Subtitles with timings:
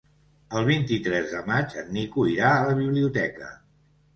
[0.59, 3.53] El vint-i-tres de maig en Nico irà a la biblioteca.